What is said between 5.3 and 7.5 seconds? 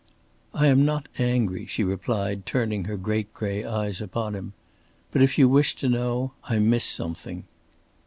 you wish to know, I miss something."